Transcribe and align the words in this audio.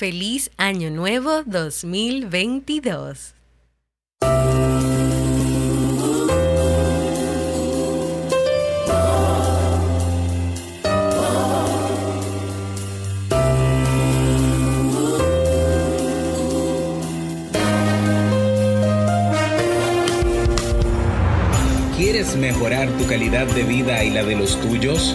Feliz 0.00 0.50
Año 0.56 0.90
Nuevo 0.90 1.42
2022. 1.44 3.34
¿Quieres 21.94 22.34
mejorar 22.36 22.88
tu 22.96 23.06
calidad 23.06 23.46
de 23.48 23.64
vida 23.64 24.02
y 24.02 24.08
la 24.08 24.24
de 24.24 24.34
los 24.34 24.58
tuyos? 24.62 25.14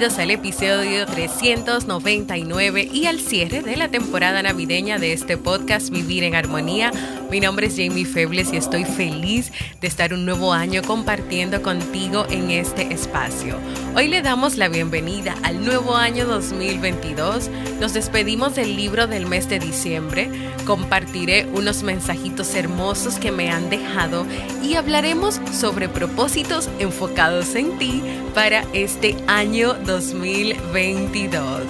Bienvenidos 0.00 0.24
al 0.24 0.30
episodio 0.30 1.04
399 1.04 2.88
y 2.90 3.04
al 3.04 3.20
cierre 3.20 3.60
de 3.60 3.76
la 3.76 3.88
temporada 3.88 4.42
navideña 4.42 4.98
de 4.98 5.12
este 5.12 5.36
podcast 5.36 5.90
Vivir 5.90 6.24
en 6.24 6.34
Armonía. 6.34 6.90
Mi 7.30 7.38
nombre 7.38 7.66
es 7.66 7.76
Jamie 7.76 8.06
Febles 8.06 8.50
y 8.50 8.56
estoy 8.56 8.84
feliz 8.84 9.52
de 9.82 9.86
estar 9.86 10.14
un 10.14 10.24
nuevo 10.24 10.54
año 10.54 10.80
compartiendo 10.80 11.60
contigo 11.60 12.24
en 12.30 12.50
este 12.50 12.94
espacio. 12.94 13.56
Hoy 13.94 14.08
le 14.08 14.22
damos 14.22 14.56
la 14.56 14.68
bienvenida 14.68 15.36
al 15.42 15.62
nuevo 15.62 15.94
año 15.94 16.24
2022. 16.24 17.50
Nos 17.78 17.92
despedimos 17.92 18.54
del 18.54 18.76
libro 18.76 19.06
del 19.06 19.26
mes 19.26 19.50
de 19.50 19.58
diciembre. 19.58 20.30
Compartiré 20.66 21.46
unos 21.52 21.82
mensajitos 21.82 22.54
hermosos 22.54 23.16
que 23.16 23.32
me 23.32 23.50
han 23.50 23.68
dejado 23.68 24.24
y 24.62 24.76
hablaremos 24.76 25.42
sobre 25.52 25.90
propósitos 25.90 26.70
enfocados 26.78 27.54
en 27.54 27.76
ti 27.78 28.02
para 28.34 28.64
este 28.72 29.16
año 29.26 29.74
2022. 29.84 31.62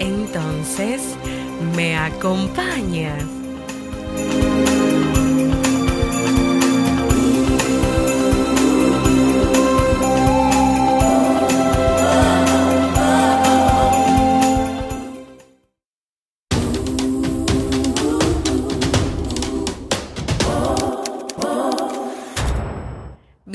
Entonces, 0.00 1.02
¿me 1.76 1.96
acompañas? 1.96 3.24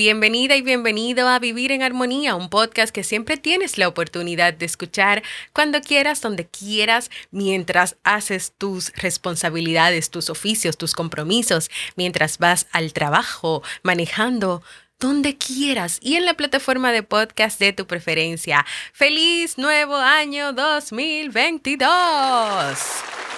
Bienvenida 0.09 0.55
y 0.55 0.63
bienvenido 0.63 1.27
a 1.27 1.37
Vivir 1.37 1.71
en 1.71 1.83
Armonía, 1.83 2.33
un 2.33 2.49
podcast 2.49 2.91
que 2.91 3.03
siempre 3.03 3.37
tienes 3.37 3.77
la 3.77 3.87
oportunidad 3.87 4.55
de 4.55 4.65
escuchar 4.65 5.21
cuando 5.53 5.81
quieras, 5.81 6.19
donde 6.19 6.47
quieras, 6.47 7.11
mientras 7.29 7.95
haces 8.03 8.51
tus 8.57 8.91
responsabilidades, 8.93 10.09
tus 10.09 10.31
oficios, 10.31 10.79
tus 10.79 10.95
compromisos, 10.95 11.69
mientras 11.95 12.39
vas 12.39 12.65
al 12.71 12.91
trabajo, 12.91 13.61
manejando, 13.83 14.63
donde 14.99 15.37
quieras 15.37 15.99
y 16.01 16.15
en 16.15 16.25
la 16.25 16.33
plataforma 16.33 16.91
de 16.91 17.03
podcast 17.03 17.59
de 17.59 17.71
tu 17.73 17.85
preferencia. 17.85 18.65
¡Feliz 18.93 19.59
nuevo 19.59 19.95
año 19.95 20.53
2022! 20.53 21.85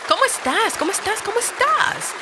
¿Cómo 0.08 0.24
estás? 0.24 0.78
¿Cómo 0.80 0.94
estás? 0.94 1.22
¿Cómo 1.22 1.38
estás? 1.38 2.14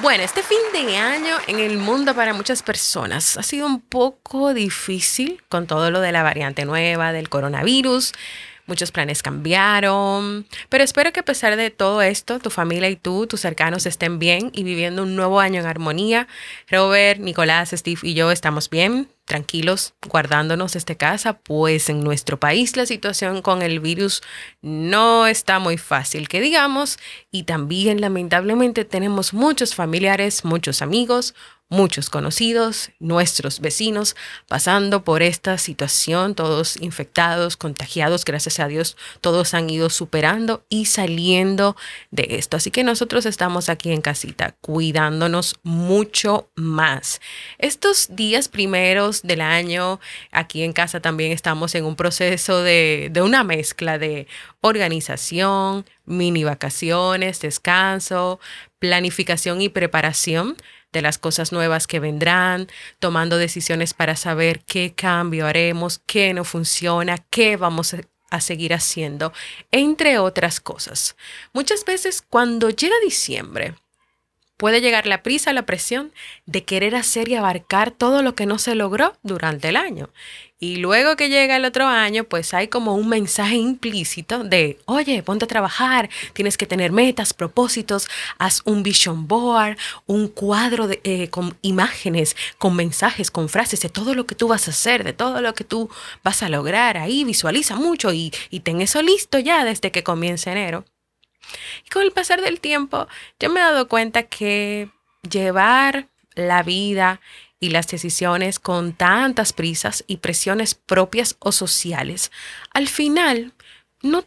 Bueno, 0.00 0.22
este 0.22 0.44
fin 0.44 0.58
de 0.72 0.96
año 0.96 1.36
en 1.48 1.58
el 1.58 1.76
mundo 1.76 2.14
para 2.14 2.32
muchas 2.32 2.62
personas 2.62 3.36
ha 3.36 3.42
sido 3.42 3.66
un 3.66 3.80
poco 3.80 4.54
difícil 4.54 5.42
con 5.48 5.66
todo 5.66 5.90
lo 5.90 6.00
de 6.00 6.12
la 6.12 6.22
variante 6.22 6.64
nueva 6.64 7.12
del 7.12 7.28
coronavirus. 7.28 8.12
Muchos 8.66 8.92
planes 8.92 9.24
cambiaron, 9.24 10.46
pero 10.68 10.84
espero 10.84 11.12
que 11.12 11.20
a 11.20 11.24
pesar 11.24 11.56
de 11.56 11.70
todo 11.70 12.00
esto, 12.02 12.38
tu 12.38 12.50
familia 12.50 12.88
y 12.88 12.96
tú, 12.96 13.26
tus 13.26 13.40
cercanos 13.40 13.86
estén 13.86 14.20
bien 14.20 14.52
y 14.54 14.62
viviendo 14.62 15.02
un 15.02 15.16
nuevo 15.16 15.40
año 15.40 15.60
en 15.60 15.66
armonía. 15.66 16.28
Robert, 16.70 17.18
Nicolás, 17.18 17.70
Steve 17.70 18.00
y 18.04 18.14
yo 18.14 18.30
estamos 18.30 18.70
bien, 18.70 19.08
tranquilos, 19.28 19.94
guardándonos 20.08 20.72
desde 20.72 20.96
casa, 20.96 21.34
pues 21.34 21.88
en 21.88 22.02
nuestro 22.02 22.40
país 22.40 22.76
la 22.76 22.86
situación 22.86 23.42
con 23.42 23.62
el 23.62 23.78
virus 23.78 24.22
no 24.62 25.26
está 25.28 25.60
muy 25.60 25.78
fácil, 25.78 26.28
que 26.28 26.40
digamos, 26.40 26.98
y 27.30 27.44
también 27.44 28.00
lamentablemente 28.00 28.84
tenemos 28.84 29.32
muchos 29.32 29.76
familiares, 29.76 30.44
muchos 30.44 30.82
amigos, 30.82 31.34
muchos 31.68 32.08
conocidos, 32.08 32.90
nuestros 32.98 33.60
vecinos, 33.60 34.16
pasando 34.46 35.04
por 35.04 35.22
esta 35.22 35.58
situación, 35.58 36.34
todos 36.34 36.76
infectados, 36.78 37.56
contagiados, 37.56 38.24
gracias 38.24 38.58
a 38.58 38.68
Dios, 38.68 38.96
todos 39.20 39.52
han 39.52 39.68
ido 39.68 39.90
superando 39.90 40.64
y 40.70 40.86
saliendo 40.86 41.76
de 42.10 42.26
esto. 42.30 42.56
Así 42.56 42.70
que 42.70 42.84
nosotros 42.84 43.26
estamos 43.26 43.68
aquí 43.68 43.92
en 43.92 44.00
casita, 44.00 44.54
cuidándonos 44.62 45.56
mucho 45.62 46.48
más. 46.54 47.20
Estos 47.58 48.16
días 48.16 48.48
primeros 48.48 49.22
del 49.22 49.42
año, 49.42 50.00
aquí 50.32 50.62
en 50.62 50.72
casa 50.72 51.00
también 51.00 51.32
estamos 51.32 51.74
en 51.74 51.84
un 51.84 51.96
proceso 51.96 52.62
de, 52.62 53.10
de 53.12 53.20
una 53.20 53.44
mezcla 53.44 53.98
de 53.98 54.26
organización, 54.62 55.84
mini 56.06 56.44
vacaciones, 56.44 57.40
descanso, 57.40 58.40
planificación 58.78 59.60
y 59.60 59.68
preparación 59.68 60.56
de 60.92 61.02
las 61.02 61.18
cosas 61.18 61.52
nuevas 61.52 61.86
que 61.86 62.00
vendrán, 62.00 62.68
tomando 62.98 63.38
decisiones 63.38 63.94
para 63.94 64.16
saber 64.16 64.60
qué 64.64 64.94
cambio 64.94 65.46
haremos, 65.46 66.00
qué 66.06 66.32
no 66.34 66.44
funciona, 66.44 67.18
qué 67.30 67.56
vamos 67.56 67.94
a 68.30 68.40
seguir 68.40 68.74
haciendo, 68.74 69.32
entre 69.70 70.18
otras 70.18 70.60
cosas. 70.60 71.16
Muchas 71.52 71.84
veces 71.84 72.22
cuando 72.22 72.70
llega 72.70 72.94
diciembre, 73.02 73.74
puede 74.58 74.82
llegar 74.82 75.06
la 75.06 75.22
prisa, 75.22 75.54
la 75.54 75.64
presión 75.64 76.12
de 76.44 76.64
querer 76.64 76.94
hacer 76.94 77.30
y 77.30 77.36
abarcar 77.36 77.92
todo 77.92 78.22
lo 78.22 78.34
que 78.34 78.44
no 78.44 78.58
se 78.58 78.74
logró 78.74 79.16
durante 79.22 79.70
el 79.70 79.76
año. 79.76 80.10
Y 80.60 80.76
luego 80.76 81.14
que 81.14 81.28
llega 81.28 81.54
el 81.54 81.64
otro 81.64 81.86
año, 81.86 82.24
pues 82.24 82.52
hay 82.52 82.66
como 82.66 82.96
un 82.96 83.08
mensaje 83.08 83.54
implícito 83.54 84.42
de, 84.42 84.76
oye, 84.86 85.22
ponte 85.22 85.44
a 85.44 85.48
trabajar, 85.48 86.10
tienes 86.32 86.58
que 86.58 86.66
tener 86.66 86.90
metas, 86.90 87.32
propósitos, 87.32 88.08
haz 88.38 88.62
un 88.64 88.82
vision 88.82 89.28
board, 89.28 89.78
un 90.06 90.26
cuadro 90.26 90.88
de, 90.88 91.00
eh, 91.04 91.28
con 91.30 91.56
imágenes, 91.62 92.36
con 92.58 92.74
mensajes, 92.74 93.30
con 93.30 93.48
frases 93.48 93.80
de 93.82 93.88
todo 93.88 94.14
lo 94.14 94.26
que 94.26 94.34
tú 94.34 94.48
vas 94.48 94.66
a 94.66 94.72
hacer, 94.72 95.04
de 95.04 95.12
todo 95.12 95.40
lo 95.40 95.54
que 95.54 95.62
tú 95.62 95.88
vas 96.24 96.42
a 96.42 96.48
lograr. 96.48 96.96
Ahí 96.96 97.22
visualiza 97.22 97.76
mucho 97.76 98.12
y, 98.12 98.32
y 98.50 98.60
ten 98.60 98.80
eso 98.80 99.00
listo 99.00 99.38
ya 99.38 99.64
desde 99.64 99.92
que 99.92 100.02
comience 100.02 100.50
enero. 100.50 100.84
Y 101.86 101.90
con 101.90 102.02
el 102.02 102.12
pasar 102.12 102.40
del 102.40 102.60
tiempo, 102.60 103.08
yo 103.38 103.50
me 103.50 103.60
he 103.60 103.62
dado 103.62 103.88
cuenta 103.88 104.24
que 104.24 104.90
llevar 105.28 106.08
la 106.34 106.62
vida 106.62 107.20
y 107.60 107.70
las 107.70 107.88
decisiones 107.88 108.58
con 108.58 108.92
tantas 108.92 109.52
prisas 109.52 110.04
y 110.06 110.18
presiones 110.18 110.74
propias 110.74 111.36
o 111.40 111.52
sociales, 111.52 112.30
al 112.72 112.88
final 112.88 113.52
no 114.02 114.24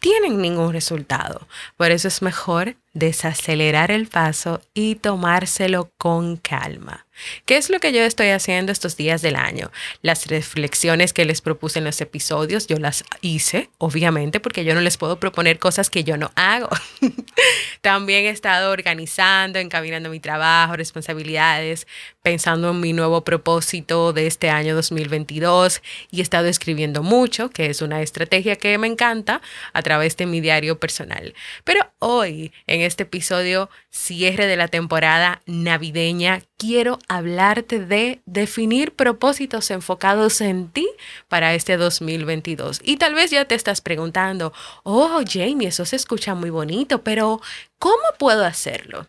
tienen 0.00 0.40
ningún 0.40 0.72
resultado. 0.72 1.46
Por 1.76 1.92
eso 1.92 2.08
es 2.08 2.22
mejor 2.22 2.76
desacelerar 2.94 3.90
el 3.90 4.06
paso 4.08 4.60
y 4.74 4.96
tomárselo 4.96 5.90
con 5.96 6.36
calma. 6.36 7.06
¿Qué 7.44 7.56
es 7.56 7.70
lo 7.70 7.78
que 7.78 7.92
yo 7.92 8.02
estoy 8.02 8.28
haciendo 8.28 8.72
estos 8.72 8.96
días 8.96 9.22
del 9.22 9.36
año? 9.36 9.70
Las 10.00 10.26
reflexiones 10.26 11.12
que 11.12 11.24
les 11.24 11.40
propuse 11.40 11.78
en 11.78 11.84
los 11.84 12.00
episodios, 12.00 12.66
yo 12.66 12.78
las 12.78 13.04
hice, 13.20 13.70
obviamente, 13.78 14.40
porque 14.40 14.64
yo 14.64 14.74
no 14.74 14.80
les 14.80 14.96
puedo 14.96 15.20
proponer 15.20 15.58
cosas 15.58 15.90
que 15.90 16.04
yo 16.04 16.16
no 16.16 16.32
hago. 16.36 16.70
También 17.80 18.24
he 18.24 18.30
estado 18.30 18.72
organizando, 18.72 19.58
encaminando 19.58 20.08
mi 20.08 20.20
trabajo, 20.20 20.74
responsabilidades, 20.74 21.86
pensando 22.22 22.70
en 22.70 22.80
mi 22.80 22.92
nuevo 22.92 23.22
propósito 23.24 24.12
de 24.12 24.26
este 24.26 24.50
año 24.50 24.74
2022 24.74 25.82
y 26.10 26.20
he 26.20 26.22
estado 26.22 26.48
escribiendo 26.48 27.02
mucho, 27.02 27.50
que 27.50 27.66
es 27.66 27.82
una 27.82 28.00
estrategia 28.00 28.56
que 28.56 28.78
me 28.78 28.86
encanta 28.86 29.42
a 29.72 29.82
través 29.82 30.16
de 30.16 30.26
mi 30.26 30.40
diario 30.40 30.78
personal. 30.78 31.34
Pero 31.64 31.92
hoy, 31.98 32.52
en 32.66 32.81
este 32.82 33.04
episodio 33.04 33.70
cierre 33.90 34.46
de 34.46 34.56
la 34.56 34.68
temporada 34.68 35.42
navideña, 35.46 36.42
quiero 36.56 36.98
hablarte 37.08 37.78
de 37.78 38.20
definir 38.26 38.94
propósitos 38.94 39.70
enfocados 39.70 40.40
en 40.40 40.68
ti 40.70 40.88
para 41.28 41.54
este 41.54 41.76
2022. 41.76 42.80
Y 42.84 42.96
tal 42.96 43.14
vez 43.14 43.30
ya 43.30 43.44
te 43.44 43.54
estás 43.54 43.80
preguntando, 43.80 44.52
oh 44.82 45.20
Jamie, 45.26 45.68
eso 45.68 45.84
se 45.84 45.96
escucha 45.96 46.34
muy 46.34 46.50
bonito, 46.50 47.02
pero 47.02 47.40
¿cómo 47.78 48.02
puedo 48.18 48.44
hacerlo? 48.44 49.08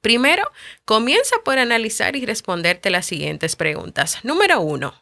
Primero, 0.00 0.50
comienza 0.84 1.36
por 1.44 1.58
analizar 1.58 2.14
y 2.14 2.24
responderte 2.24 2.90
las 2.90 3.06
siguientes 3.06 3.56
preguntas. 3.56 4.18
Número 4.22 4.60
uno, 4.60 4.94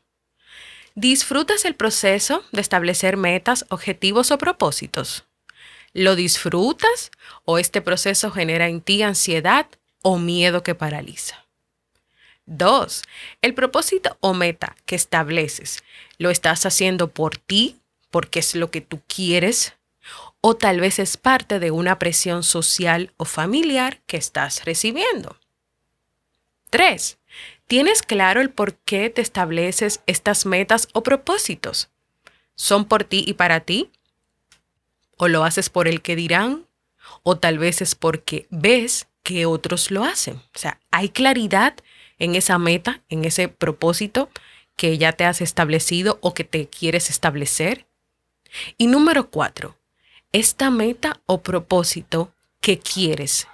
¿disfrutas 0.95 1.65
el 1.65 1.75
proceso 1.75 2.43
de 2.53 2.63
establecer 2.63 3.17
metas, 3.17 3.67
objetivos 3.69 4.31
o 4.31 4.39
propósitos? 4.39 5.27
¿Lo 5.95 6.17
disfrutas 6.17 7.11
o 7.47 7.59
este 7.59 7.81
proceso 7.81 8.31
genera 8.31 8.69
en 8.69 8.83
ti 8.83 9.03
ansiedad 9.03 9.67
o 10.03 10.19
miedo 10.19 10.63
que 10.63 10.75
paraliza? 10.75 11.47
Dos, 12.45 13.05
el 13.41 13.55
propósito 13.55 14.19
o 14.21 14.35
meta 14.35 14.77
que 14.85 14.97
estableces, 14.97 15.83
¿lo 16.19 16.29
estás 16.29 16.67
haciendo 16.67 17.09
por 17.09 17.39
ti, 17.39 17.81
porque 18.11 18.41
es 18.41 18.55
lo 18.55 18.71
que 18.71 18.83
tú 18.83 19.01
quieres? 19.07 19.75
o 20.47 20.55
tal 20.55 20.79
vez 20.79 20.99
es 20.99 21.17
parte 21.17 21.59
de 21.59 21.71
una 21.71 21.99
presión 21.99 22.43
social 22.43 23.15
o 23.17 23.25
familiar 23.25 24.03
que 24.07 24.19
estás 24.19 24.65
recibiendo. 24.67 25.39
3. 26.69 27.19
¿Tienes 27.67 28.03
claro 28.03 28.43
el 28.43 28.51
por 28.51 28.75
qué 28.75 29.09
te 29.09 29.23
estableces 29.23 30.03
estas 30.07 30.45
metas 30.45 30.89
o 30.93 31.03
propósitos? 31.03 31.89
¿Son 32.57 32.85
por 32.85 33.05
ti 33.05 33.25
y 33.27 33.33
para 33.33 33.61
ti? 33.61 33.91
¿O 35.17 35.29
lo 35.29 35.45
haces 35.45 35.71
por 35.71 35.89
el 35.89 36.03
que 36.03 36.17
dirán? 36.17 36.67
¿O 37.23 37.37
tal 37.37 37.59
vez 37.59 37.83
es 37.83 37.95
porque 37.95 38.47
ves 38.51 39.09
que 39.23 39.47
otros 39.47 39.91
lo 39.91 40.05
hacen? 40.05 40.37
O 40.37 40.59
sea, 40.59 40.81
¿hay 40.91 41.09
claridad 41.09 41.75
en 42.19 42.35
esa 42.35 42.59
meta, 42.59 43.03
en 43.09 43.25
ese 43.25 43.49
propósito 43.49 44.29
que 44.77 44.99
ya 44.99 45.13
te 45.13 45.25
has 45.25 45.41
establecido 45.41 46.19
o 46.21 46.35
que 46.35 46.45
te 46.45 46.69
quieres 46.69 47.11
establecer? 47.11 47.87
Y 48.79 48.87
número 48.87 49.31
cuatro, 49.31 49.77
esta 50.33 50.71
meta 50.71 51.21
o 51.27 51.43
propósito 51.43 52.33
que 52.61 52.79
quieres 52.79 53.47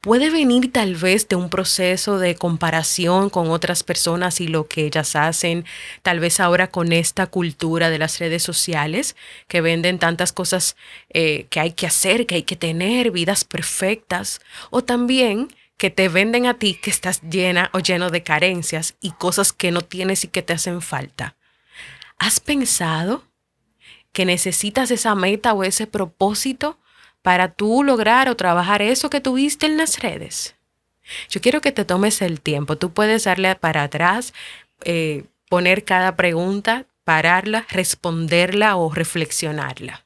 puede 0.00 0.30
venir 0.30 0.72
tal 0.72 0.94
vez 0.94 1.28
de 1.28 1.36
un 1.36 1.50
proceso 1.50 2.18
de 2.18 2.36
comparación 2.36 3.30
con 3.30 3.50
otras 3.50 3.82
personas 3.82 4.40
y 4.40 4.48
lo 4.48 4.68
que 4.68 4.86
ellas 4.86 5.16
hacen, 5.16 5.64
tal 6.02 6.20
vez 6.20 6.40
ahora 6.40 6.70
con 6.70 6.92
esta 6.92 7.26
cultura 7.26 7.90
de 7.90 7.98
las 7.98 8.18
redes 8.18 8.42
sociales 8.42 9.16
que 9.48 9.60
venden 9.60 9.98
tantas 9.98 10.32
cosas 10.32 10.76
eh, 11.10 11.46
que 11.50 11.60
hay 11.60 11.72
que 11.72 11.86
hacer, 11.86 12.26
que 12.26 12.36
hay 12.36 12.42
que 12.44 12.56
tener, 12.56 13.10
vidas 13.10 13.44
perfectas, 13.44 14.40
o 14.70 14.84
también 14.84 15.48
que 15.76 15.90
te 15.90 16.08
venden 16.08 16.46
a 16.46 16.54
ti 16.54 16.74
que 16.74 16.90
estás 16.90 17.22
llena 17.22 17.70
o 17.72 17.78
lleno 17.78 18.10
de 18.10 18.22
carencias 18.22 18.96
y 19.00 19.12
cosas 19.12 19.52
que 19.52 19.70
no 19.70 19.82
tienes 19.82 20.24
y 20.24 20.28
que 20.28 20.42
te 20.42 20.52
hacen 20.52 20.82
falta. 20.82 21.36
¿Has 22.18 22.40
pensado 22.40 23.24
que 24.12 24.24
necesitas 24.24 24.90
esa 24.90 25.14
meta 25.14 25.52
o 25.52 25.62
ese 25.62 25.86
propósito 25.86 26.78
para 27.22 27.52
tú 27.52 27.82
lograr 27.84 28.28
o 28.28 28.36
trabajar 28.36 28.82
eso 28.82 29.10
que 29.10 29.20
tuviste 29.20 29.66
en 29.66 29.76
las 29.76 30.00
redes. 30.00 30.54
Yo 31.28 31.40
quiero 31.40 31.60
que 31.60 31.72
te 31.72 31.84
tomes 31.84 32.22
el 32.22 32.40
tiempo. 32.40 32.76
Tú 32.76 32.92
puedes 32.92 33.24
darle 33.24 33.54
para 33.56 33.82
atrás, 33.82 34.34
eh, 34.84 35.24
poner 35.48 35.84
cada 35.84 36.16
pregunta, 36.16 36.86
pararla, 37.04 37.66
responderla 37.70 38.76
o 38.76 38.92
reflexionarla. 38.92 40.04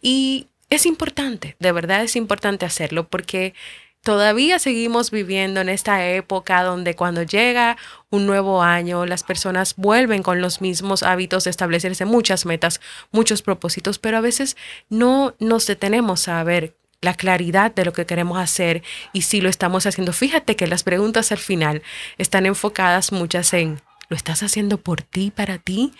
Y 0.00 0.48
es 0.70 0.86
importante, 0.86 1.56
de 1.58 1.72
verdad 1.72 2.02
es 2.02 2.16
importante 2.16 2.64
hacerlo 2.64 3.08
porque 3.08 3.54
Todavía 4.02 4.58
seguimos 4.58 5.10
viviendo 5.10 5.60
en 5.60 5.68
esta 5.68 6.08
época 6.08 6.62
donde 6.62 6.96
cuando 6.96 7.22
llega 7.22 7.76
un 8.08 8.26
nuevo 8.26 8.62
año, 8.62 9.04
las 9.04 9.22
personas 9.22 9.74
vuelven 9.76 10.22
con 10.22 10.40
los 10.40 10.62
mismos 10.62 11.02
hábitos 11.02 11.44
de 11.44 11.50
establecerse 11.50 12.06
muchas 12.06 12.46
metas, 12.46 12.80
muchos 13.12 13.42
propósitos, 13.42 13.98
pero 13.98 14.16
a 14.16 14.22
veces 14.22 14.56
no 14.88 15.34
nos 15.38 15.66
detenemos 15.66 16.28
a 16.28 16.42
ver 16.44 16.74
la 17.02 17.12
claridad 17.12 17.74
de 17.74 17.84
lo 17.84 17.92
que 17.92 18.06
queremos 18.06 18.38
hacer 18.38 18.82
y 19.12 19.22
si 19.22 19.42
lo 19.42 19.50
estamos 19.50 19.84
haciendo. 19.84 20.14
Fíjate 20.14 20.56
que 20.56 20.66
las 20.66 20.82
preguntas 20.82 21.30
al 21.30 21.38
final 21.38 21.82
están 22.16 22.46
enfocadas 22.46 23.12
muchas 23.12 23.52
en, 23.52 23.82
¿lo 24.08 24.16
estás 24.16 24.42
haciendo 24.42 24.78
por 24.78 25.02
ti, 25.02 25.30
para 25.30 25.58
ti? 25.58 25.92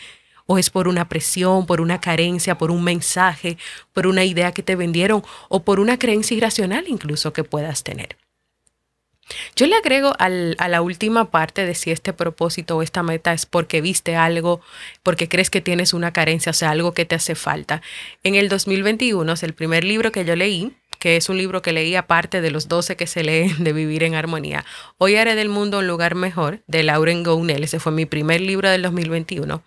O 0.51 0.59
es 0.59 0.69
por 0.69 0.89
una 0.89 1.09
presión, 1.09 1.65
por 1.65 1.81
una 1.81 2.01
carencia, 2.01 2.59
por 2.59 2.73
un 2.73 2.83
mensaje, 2.83 3.57
por 3.93 4.09
una 4.09 4.25
idea 4.25 4.51
que 4.51 4.65
te 4.65 4.75
vendieron 4.75 5.23
o 5.49 5.63
por 5.63 5.79
una 5.79 5.97
creencia 5.97 6.37
irracional 6.37 6.87
incluso 6.89 7.33
que 7.33 7.45
puedas 7.45 7.85
tener. 7.85 8.17
Yo 9.55 9.69
le 9.69 9.77
agrego 9.77 10.13
a 10.19 10.29
la 10.69 10.83
última 10.83 11.31
parte 11.31 11.65
de 11.65 11.77
si 11.77 11.93
este 11.93 12.13
propósito 12.13 12.77
o 12.77 12.83
esta 12.83 13.05
meta 13.05 13.33
es 13.33 13.47
porque 13.47 13.81
viste 13.81 14.17
algo, 14.17 14.61
porque 15.05 15.29
crees 15.29 15.51
que 15.51 15.61
tienes 15.61 15.95
una 15.95 16.13
carencia, 16.13 16.51
o 16.51 16.53
sea, 16.53 16.71
algo 16.71 16.95
que 16.95 17.05
te 17.05 17.15
hace 17.15 17.37
falta. 17.37 17.81
En 18.25 18.35
el 18.35 18.49
2021, 18.49 19.33
es 19.33 19.45
el 19.45 19.55
primer 19.55 19.85
libro 19.85 20.11
que 20.11 20.25
yo 20.25 20.35
leí, 20.35 20.73
que 20.99 21.17
es 21.17 21.29
un 21.29 21.39
libro 21.39 21.63
que 21.63 21.73
leí 21.73 21.95
aparte 21.95 22.41
de 22.41 22.51
los 22.51 22.67
12 22.67 22.97
que 22.97 23.07
se 23.07 23.23
leen 23.23 23.63
de 23.63 23.73
Vivir 23.73 24.03
en 24.03 24.17
Armonía. 24.17 24.65
Hoy 24.99 25.15
haré 25.15 25.37
del 25.37 25.49
mundo 25.49 25.79
un 25.79 25.87
lugar 25.87 26.17
mejor, 26.17 26.65
de 26.67 26.83
Lauren 26.83 27.23
Gounel. 27.23 27.63
Ese 27.63 27.79
fue 27.79 27.93
mi 27.93 28.05
primer 28.05 28.41
libro 28.41 28.69
del 28.69 28.83
2021 28.83 29.63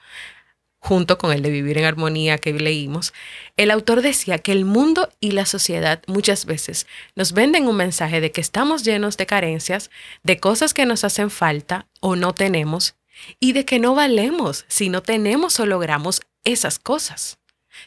junto 0.84 1.18
con 1.18 1.32
el 1.32 1.42
de 1.42 1.50
Vivir 1.50 1.78
en 1.78 1.86
Armonía 1.86 2.38
que 2.38 2.52
leímos, 2.52 3.14
el 3.56 3.72
autor 3.72 4.02
decía 4.02 4.38
que 4.40 4.52
el 4.52 4.66
mundo 4.66 5.10
y 5.22 5.32
la 5.32 5.46
sociedad 5.46 6.04
muchas 6.08 6.46
veces 6.46 6.88
nos 7.16 7.32
venden 7.32 7.70
un 7.70 7.78
mensaje 7.78 8.20
de 8.20 8.34
que 8.34 8.42
estamos 8.42 8.84
llenos 8.84 9.16
de 9.16 9.26
carencias, 9.26 9.90
de 10.24 10.42
cosas 10.42 10.74
que 10.74 10.86
nos 10.86 11.06
hacen 11.06 11.30
falta 11.30 11.88
o 12.02 12.18
no 12.18 12.34
tenemos, 12.34 12.96
y 13.40 13.54
de 13.54 13.64
que 13.64 13.80
no 13.80 13.96
valemos 13.96 14.66
si 14.68 14.90
no 14.90 15.02
tenemos 15.02 15.58
o 15.62 15.66
logramos 15.66 16.22
esas 16.44 16.80
cosas. 16.80 17.38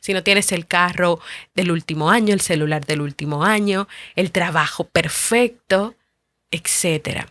Si 0.01 0.15
no 0.15 0.23
tienes 0.23 0.51
el 0.53 0.67
carro 0.67 1.21
del 1.55 1.73
último 1.73 2.11
año, 2.11 2.33
el 2.33 2.41
celular 2.41 2.87
del 2.87 3.03
último 3.03 3.45
año, 3.45 3.89
el 4.15 4.33
trabajo 4.33 4.85
perfecto, 4.85 5.97
etc. 6.51 7.27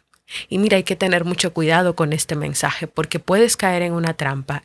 Y 0.47 0.59
mira, 0.59 0.77
hay 0.77 0.83
que 0.83 0.95
tener 0.95 1.25
mucho 1.25 1.53
cuidado 1.53 1.95
con 1.95 2.13
este 2.13 2.35
mensaje 2.35 2.85
porque 2.85 3.17
puedes 3.17 3.57
caer 3.57 3.81
en 3.81 3.93
una 3.93 4.13
trampa 4.13 4.63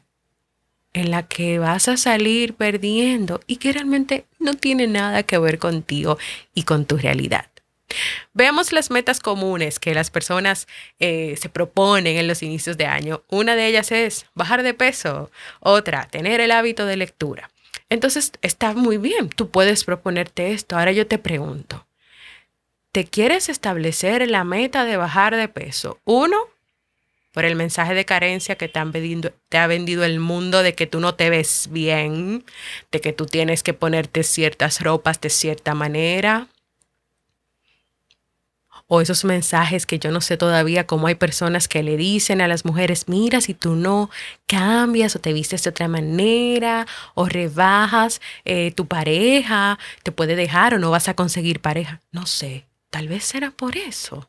en 0.92 1.11
la 1.11 1.25
que 1.25 1.59
vas 1.59 1.88
a 1.88 1.97
salir 1.97 2.54
perdiendo 2.54 3.40
y 3.47 3.56
que 3.56 3.73
realmente 3.73 4.26
no 4.38 4.54
tiene 4.54 4.87
nada 4.87 5.23
que 5.23 5.38
ver 5.38 5.59
contigo 5.59 6.18
y 6.54 6.64
con 6.64 6.85
tu 6.85 6.97
realidad. 6.97 7.47
Veamos 8.32 8.73
las 8.73 8.90
metas 8.90 9.20
comunes 9.20 9.78
que 9.78 9.94
las 9.94 10.11
personas 10.11 10.68
eh, 10.99 11.37
se 11.40 11.49
proponen 11.49 12.16
en 12.16 12.28
los 12.28 12.42
inicios 12.42 12.76
de 12.76 12.87
año. 12.87 13.23
Una 13.28 13.56
de 13.56 13.66
ellas 13.66 13.90
es 13.92 14.26
bajar 14.35 14.62
de 14.62 14.75
peso, 14.75 15.30
otra, 15.61 16.06
tener 16.09 16.40
el 16.40 16.52
hábito 16.52 16.87
de 16.87 16.97
lectura. 16.97 17.50
Entonces 17.88 18.32
está 18.42 18.73
muy 18.75 18.99
bien, 18.99 19.28
tú 19.28 19.50
puedes 19.50 19.85
proponerte 19.85 20.52
esto. 20.52 20.78
Ahora 20.78 20.92
yo 20.92 21.06
te 21.06 21.18
pregunto, 21.18 21.87
¿te 22.92 23.04
quieres 23.04 23.49
establecer 23.49 24.28
la 24.30 24.44
meta 24.44 24.85
de 24.85 24.97
bajar 24.97 25.37
de 25.37 25.49
peso? 25.49 25.99
Uno, 26.04 26.37
por 27.32 27.44
el 27.44 27.54
mensaje 27.54 27.94
de 27.94 28.04
carencia 28.04 28.56
que 28.56 28.68
te, 28.68 28.80
te 29.49 29.58
ha 29.58 29.66
vendido 29.66 30.04
el 30.04 30.20
mundo 30.20 30.62
de 30.62 30.75
que 30.75 30.87
tú 30.87 31.00
no 31.00 31.14
te 31.14 31.30
ves 31.30 31.68
bien, 31.70 32.44
de 32.90 33.00
que 33.00 33.12
tú 33.12 33.26
tienes 33.26 33.62
que 33.62 33.75
ponerte 33.75 34.22
ciertas 34.25 34.80
ropas 34.80 35.20
de 35.20 35.30
cierta 35.30 35.75
manera. 35.75 36.49
O 38.92 39.00
esos 39.00 39.25
mensajes 39.25 39.87
que 39.87 40.00
yo 40.00 40.10
no 40.10 40.20
sé 40.20 40.37
todavía 40.37 40.84
cómo 40.84 41.06
hay 41.06 41.14
personas 41.14 41.68
que 41.68 41.84
le 41.84 41.96
dicen 41.96 42.40
a 42.40 42.49
las 42.49 42.64
mujeres, 42.64 43.06
mira, 43.06 43.40
si 43.40 43.54
tú 43.54 43.76
no 43.76 44.10
cambias 44.49 45.14
o 45.14 45.20
te 45.20 45.32
vistes 45.32 45.62
de 45.62 45.70
otra 45.70 45.87
manera 45.87 46.88
o 47.14 47.26
rebajas, 47.26 48.20
eh, 48.44 48.72
tu 48.72 48.87
pareja 48.87 49.78
te 50.02 50.10
puede 50.10 50.34
dejar 50.34 50.75
o 50.75 50.80
no 50.80 50.90
vas 50.90 51.06
a 51.08 51.14
conseguir 51.14 51.60
pareja. 51.60 52.00
No 52.10 52.26
sé, 52.26 52.66
tal 52.90 53.06
vez 53.06 53.22
será 53.22 53.52
por 53.52 53.76
eso. 53.76 54.28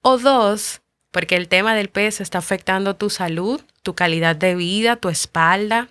O 0.00 0.16
dos, 0.16 0.80
porque 1.10 1.36
el 1.36 1.48
tema 1.48 1.74
del 1.74 1.88
peso 1.88 2.22
está 2.22 2.38
afectando 2.38 2.96
tu 2.96 3.10
salud, 3.10 3.60
tu 3.82 3.94
calidad 3.94 4.36
de 4.36 4.54
vida, 4.54 4.96
tu 4.96 5.08
espalda 5.08 5.88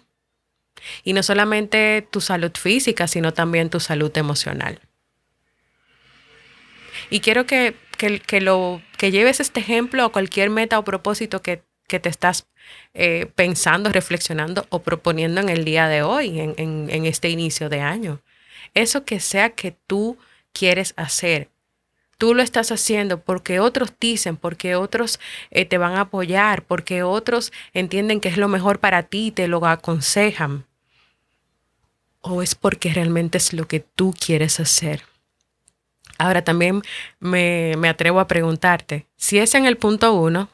y 1.04 1.14
no 1.14 1.24
solamente 1.24 2.08
tu 2.10 2.22
salud 2.22 2.52
física, 2.56 3.08
sino 3.08 3.34
también 3.34 3.70
tu 3.70 3.80
salud 3.80 4.16
emocional. 4.18 4.80
Y 7.10 7.20
quiero 7.22 7.46
que, 7.46 7.76
que, 7.98 8.20
que, 8.20 8.42
lo, 8.42 8.82
que 8.98 9.12
lleves 9.12 9.40
este 9.40 9.60
ejemplo 9.60 10.04
a 10.04 10.12
cualquier 10.12 10.50
meta 10.50 10.80
o 10.80 10.84
propósito 10.84 11.42
que, 11.42 11.64
que 11.88 12.00
te 12.00 12.10
estás 12.10 12.48
eh, 12.94 13.28
pensando, 13.36 13.92
reflexionando 13.92 14.68
o 14.70 14.82
proponiendo 14.84 15.42
en 15.42 15.50
el 15.50 15.66
día 15.66 15.88
de 15.88 16.04
hoy, 16.04 16.40
en, 16.40 16.54
en, 16.58 16.90
en 16.90 17.06
este 17.06 17.30
inicio 17.30 17.70
de 17.70 17.82
año. 17.82 18.22
Eso 18.74 19.06
que 19.06 19.20
sea 19.20 19.52
que 19.52 19.76
tú 19.88 20.18
quieres 20.54 20.94
hacer, 20.98 21.50
Tú 22.20 22.34
lo 22.34 22.44
estás 22.44 22.70
haciendo 22.74 23.22
porque 23.22 23.62
otros 23.62 23.94
dicen, 23.98 24.36
porque 24.36 24.76
otros 24.76 25.22
eh, 25.52 25.64
te 25.64 25.78
van 25.78 25.94
a 25.94 26.02
apoyar, 26.02 26.64
porque 26.64 27.02
otros 27.02 27.54
entienden 27.74 28.20
que 28.20 28.28
es 28.28 28.36
lo 28.36 28.50
mejor 28.50 28.80
para 28.80 29.04
ti 29.04 29.32
te 29.32 29.48
lo 29.48 29.66
aconsejan. 29.66 30.66
O 32.20 32.42
es 32.42 32.56
porque 32.56 32.94
realmente 32.94 33.38
es 33.38 33.54
lo 33.54 33.70
que 33.70 33.80
tú 33.80 34.14
quieres 34.14 34.60
hacer. 34.60 35.04
Ahora 36.18 36.44
también 36.44 36.82
me, 37.22 37.76
me 37.78 37.88
atrevo 37.88 38.20
a 38.20 38.28
preguntarte, 38.28 39.06
si 39.16 39.40
es 39.40 39.56
en 39.56 39.66
el 39.66 39.78
punto 39.78 40.14
uno, 40.14 40.50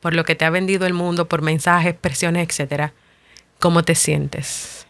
por 0.00 0.12
lo 0.12 0.24
que 0.24 0.34
te 0.34 0.44
ha 0.44 0.50
vendido 0.50 0.86
el 0.86 0.92
mundo, 0.92 1.28
por 1.28 1.40
mensajes, 1.40 1.92
expresiones, 1.92 2.46
etcétera, 2.46 2.92
¿cómo 3.58 3.84
te 3.84 3.94
sientes? 3.94 4.85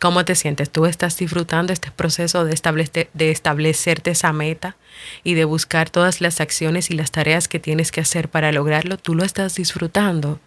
¿Cómo 0.00 0.24
te 0.24 0.34
sientes? 0.34 0.70
¿Tú 0.70 0.86
estás 0.86 1.16
disfrutando 1.16 1.72
este 1.72 1.90
proceso 1.90 2.44
de, 2.44 3.08
de 3.12 3.30
establecerte 3.30 4.10
esa 4.10 4.32
meta 4.32 4.76
y 5.22 5.34
de 5.34 5.44
buscar 5.44 5.90
todas 5.90 6.20
las 6.20 6.40
acciones 6.40 6.90
y 6.90 6.94
las 6.94 7.10
tareas 7.10 7.48
que 7.48 7.60
tienes 7.60 7.92
que 7.92 8.00
hacer 8.00 8.28
para 8.28 8.52
lograrlo? 8.52 8.96
¿Tú 8.96 9.14
lo 9.14 9.24
estás 9.24 9.54
disfrutando? 9.54 10.40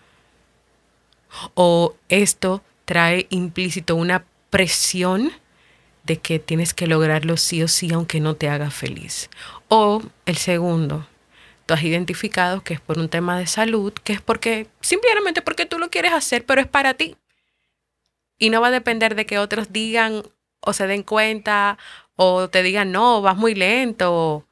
¿O 1.53 1.95
esto 2.09 2.63
trae 2.85 3.27
implícito 3.29 3.95
una 3.95 4.23
presión 4.49 5.31
de 6.03 6.17
que 6.17 6.39
tienes 6.39 6.73
que 6.73 6.87
lograrlo 6.87 7.35
sí 7.35 7.61
o 7.63 7.67
sí 7.67 7.91
aunque 7.93 8.19
no 8.19 8.35
te 8.35 8.49
haga 8.49 8.71
feliz? 8.71 9.29
O 9.67 10.01
el 10.25 10.37
segundo, 10.37 11.07
tú 11.65 11.73
has 11.73 11.83
identificado 11.83 12.63
que 12.63 12.73
es 12.73 12.79
por 12.79 12.97
un 12.97 13.09
tema 13.09 13.37
de 13.37 13.47
salud, 13.47 13.93
que 13.93 14.13
es 14.13 14.21
porque 14.21 14.67
simplemente 14.81 15.41
porque 15.41 15.65
tú 15.65 15.79
lo 15.79 15.89
quieres 15.89 16.13
hacer, 16.13 16.45
pero 16.45 16.61
es 16.61 16.67
para 16.67 16.93
ti 16.93 17.17
y 18.37 18.49
no 18.49 18.61
va 18.61 18.67
a 18.67 18.71
depender 18.71 19.15
de 19.15 19.25
que 19.25 19.39
otros 19.39 19.71
digan 19.71 20.23
o 20.59 20.73
se 20.73 20.87
den 20.87 21.03
cuenta 21.03 21.77
o 22.15 22.49
te 22.49 22.63
digan, 22.63 22.91
no, 22.91 23.21
vas 23.21 23.37
muy 23.37 23.55
lento. 23.55 24.45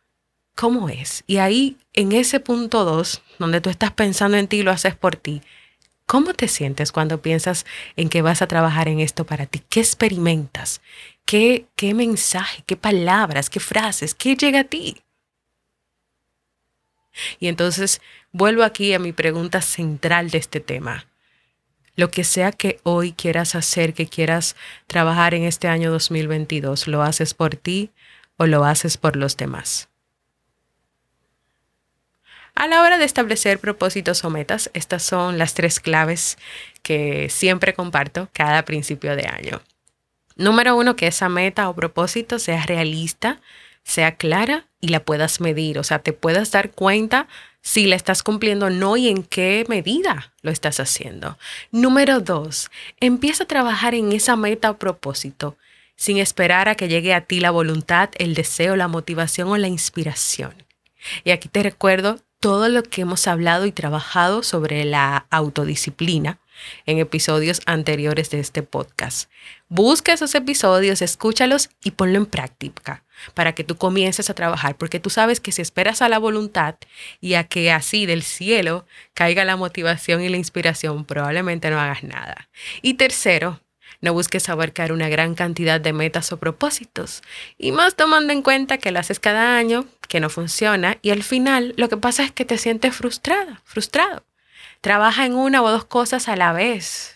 ¿Cómo 0.56 0.88
es? 0.88 1.24
Y 1.28 1.38
ahí, 1.38 1.78
en 1.94 2.12
ese 2.14 2.40
punto 2.40 2.86
dos, 2.86 3.22
donde 3.40 3.60
tú 3.60 3.70
estás 3.70 3.92
pensando 3.92 4.38
en 4.38 4.48
ti 4.48 4.58
y 4.58 4.64
lo 4.64 4.72
haces 4.72 4.96
por 4.96 5.16
ti, 5.16 5.42
¿cómo 6.06 6.34
te 6.34 6.48
sientes 6.48 6.92
cuando 6.92 7.22
piensas 7.22 7.66
en 7.98 8.10
que 8.10 8.22
vas 8.22 8.42
a 8.42 8.48
trabajar 8.48 8.88
en 8.88 9.00
esto 9.00 9.26
para 9.26 9.48
ti? 9.48 9.62
¿Qué 9.70 9.82
experimentas? 9.82 10.82
¿Qué, 11.26 11.66
qué 11.76 11.94
mensaje, 11.94 12.64
qué 12.66 12.78
palabras, 12.78 13.50
qué 13.50 13.60
frases, 13.60 14.14
qué 14.14 14.36
llega 14.36 14.62
a 14.62 14.64
ti? 14.66 15.02
Y 17.40 17.48
entonces 17.48 18.02
vuelvo 18.32 18.64
aquí 18.64 18.94
a 18.94 19.00
mi 19.00 19.12
pregunta 19.12 19.62
central 19.62 20.30
de 20.30 20.38
este 20.38 20.60
tema. 20.60 21.08
Lo 21.96 22.12
que 22.12 22.24
sea 22.24 22.52
que 22.52 22.80
hoy 22.84 23.14
quieras 23.14 23.56
hacer, 23.56 23.94
que 23.94 24.08
quieras 24.08 24.56
trabajar 24.88 25.34
en 25.34 25.44
este 25.44 25.68
año 25.68 25.92
2022, 25.92 26.88
¿lo 26.88 27.02
haces 27.02 27.34
por 27.34 27.56
ti 27.56 27.92
o 28.38 28.46
lo 28.46 28.66
haces 28.66 28.98
por 28.98 29.16
los 29.16 29.38
demás? 29.38 29.88
A 32.54 32.68
la 32.68 32.82
hora 32.82 32.98
de 32.98 33.06
establecer 33.06 33.60
propósitos 33.60 34.24
o 34.24 34.30
metas, 34.30 34.70
estas 34.74 35.04
son 35.04 35.38
las 35.38 35.54
tres 35.54 35.80
claves 35.80 36.38
que 36.84 37.30
siempre 37.30 37.74
comparto 37.74 38.30
cada 38.32 38.64
principio 38.64 39.16
de 39.16 39.28
año. 39.28 39.62
Número 40.38 40.76
uno, 40.76 40.96
que 40.96 41.08
esa 41.08 41.30
meta 41.30 41.70
o 41.70 41.76
propósito 41.76 42.40
sea 42.40 42.66
realista, 42.66 43.42
sea 43.84 44.16
clara 44.16 44.68
y 44.80 44.90
la 44.90 45.02
puedas 45.02 45.42
medir, 45.42 45.80
o 45.80 45.84
sea, 45.84 46.00
te 46.00 46.14
puedas 46.14 46.52
dar 46.52 46.72
cuenta 46.72 47.28
si 47.66 47.88
la 47.88 47.96
estás 47.96 48.22
cumpliendo 48.22 48.68
o 48.68 48.70
no 48.70 48.96
y 48.96 49.10
en 49.10 49.24
qué 49.24 49.66
medida 49.68 50.32
lo 50.44 50.52
estás 50.52 50.80
haciendo. 50.80 51.40
Número 51.72 52.20
dos, 52.20 52.70
empieza 53.00 53.46
a 53.46 53.48
trabajar 53.48 53.96
en 53.96 54.12
esa 54.12 54.36
meta 54.36 54.70
o 54.70 54.78
propósito 54.78 55.58
sin 55.96 56.20
esperar 56.20 56.70
a 56.70 56.76
que 56.76 56.88
llegue 56.88 57.16
a 57.16 57.22
ti 57.22 57.40
la 57.40 57.50
voluntad, 57.50 58.12
el 58.20 58.36
deseo, 58.36 58.76
la 58.76 58.88
motivación 58.88 59.48
o 59.48 59.58
la 59.58 59.68
inspiración. 59.68 60.54
Y 61.24 61.32
aquí 61.32 61.50
te 61.50 61.64
recuerdo 61.64 62.20
todo 62.40 62.70
lo 62.70 62.84
que 62.84 63.02
hemos 63.02 63.26
hablado 63.26 63.66
y 63.66 63.72
trabajado 63.72 64.44
sobre 64.44 64.86
la 64.86 65.26
autodisciplina 65.32 66.38
en 66.86 67.00
episodios 67.00 67.62
anteriores 67.66 68.30
de 68.30 68.42
este 68.42 68.62
podcast. 68.62 69.28
Busca 69.70 70.14
esos 70.14 70.36
episodios, 70.36 71.02
escúchalos 71.02 71.72
y 71.84 71.92
ponlo 71.92 72.18
en 72.18 72.28
práctica 72.28 73.05
para 73.34 73.54
que 73.54 73.64
tú 73.64 73.78
comiences 73.78 74.30
a 74.30 74.34
trabajar, 74.34 74.76
porque 74.78 75.00
tú 75.00 75.10
sabes 75.10 75.40
que 75.40 75.52
si 75.52 75.62
esperas 75.62 76.02
a 76.02 76.10
la 76.10 76.20
voluntad 76.20 76.76
y 77.22 77.36
a 77.36 77.46
que 77.46 77.72
así 77.72 78.06
del 78.06 78.24
cielo 78.24 78.86
caiga 79.14 79.46
la 79.46 79.56
motivación 79.56 80.22
y 80.22 80.30
la 80.30 80.38
inspiración, 80.38 81.06
probablemente 81.06 81.70
no 81.70 81.80
hagas 81.80 82.04
nada. 82.04 82.50
Y 82.82 82.96
tercero, 82.96 83.62
no 84.02 84.14
busques 84.14 84.50
abarcar 84.50 84.92
una 84.92 85.10
gran 85.10 85.36
cantidad 85.36 85.82
de 85.82 85.94
metas 85.94 86.32
o 86.32 86.38
propósitos, 86.38 87.24
y 87.58 87.72
más 87.72 87.96
tomando 87.96 88.34
en 88.34 88.42
cuenta 88.42 88.78
que 88.78 88.92
lo 88.92 89.00
haces 89.00 89.20
cada 89.20 89.58
año, 89.58 89.86
que 90.08 90.20
no 90.20 90.30
funciona, 90.30 90.98
y 91.02 91.12
al 91.12 91.24
final 91.24 91.74
lo 91.78 91.90
que 91.90 91.98
pasa 91.98 92.24
es 92.24 92.32
que 92.32 92.46
te 92.46 92.58
sientes 92.58 92.96
frustrada, 92.96 93.62
frustrado. 93.66 94.24
Trabaja 94.82 95.26
en 95.26 95.34
una 95.34 95.64
o 95.64 95.72
dos 95.72 95.86
cosas 95.86 96.28
a 96.28 96.36
la 96.36 96.54
vez. 96.54 97.15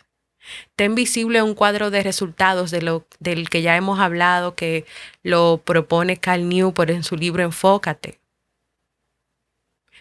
Ten 0.76 0.96
visible 0.96 1.42
un 1.42 1.54
cuadro 1.54 1.92
de 1.92 2.04
resultados 2.04 2.72
de 2.72 2.82
lo, 2.82 3.06
del 3.20 3.50
que 3.50 3.62
ya 3.62 3.76
hemos 3.76 4.00
hablado, 4.00 4.56
que 4.56 4.86
lo 5.24 5.62
propone 5.64 6.18
Cal 6.18 6.48
Newport 6.48 6.90
en 6.90 7.04
su 7.04 7.16
libro 7.16 7.44
Enfócate. 7.44 8.20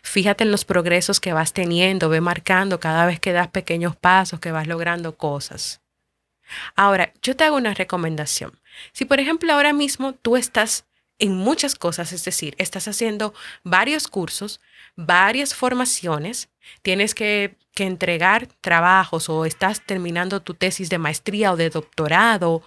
Fíjate 0.02 0.44
en 0.44 0.50
los 0.50 0.64
progresos 0.64 1.20
que 1.20 1.32
vas 1.32 1.52
teniendo, 1.52 2.08
ve 2.08 2.20
marcando 2.20 2.80
cada 2.80 3.04
vez 3.04 3.20
que 3.20 3.32
das 3.32 3.48
pequeños 3.48 3.96
pasos, 3.96 4.40
que 4.40 4.52
vas 4.52 4.66
logrando 4.66 5.16
cosas. 5.16 5.80
Ahora, 6.76 7.12
yo 7.22 7.36
te 7.36 7.44
hago 7.44 7.56
una 7.56 7.74
recomendación. 7.74 8.58
Si 8.92 9.04
por 9.04 9.20
ejemplo 9.20 9.52
ahora 9.52 9.72
mismo 9.72 10.12
tú 10.12 10.36
estás 10.36 10.86
en 11.18 11.36
muchas 11.36 11.74
cosas, 11.74 12.12
es 12.12 12.24
decir, 12.24 12.54
estás 12.58 12.86
haciendo 12.88 13.34
varios 13.64 14.06
cursos, 14.08 14.60
varias 14.94 15.54
formaciones, 15.54 16.48
tienes 16.82 17.14
que, 17.14 17.56
que, 17.78 17.84
entregar 17.84 18.48
trabajos 18.60 19.28
o 19.28 19.44
estás 19.44 19.84
terminando 19.84 20.40
tu 20.40 20.54
tesis 20.54 20.90
de 20.90 20.98
maestría 20.98 21.52
o 21.52 21.56
de 21.56 21.70
doctorado 21.70 22.62